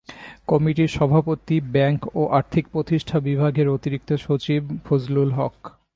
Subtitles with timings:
[0.47, 5.57] কমিটির সভাপতি ব্যাংক ও আর্থিক প্রতিষ্ঠান বিভাগের অতিরিক্ত সচিব ফজলুল হক।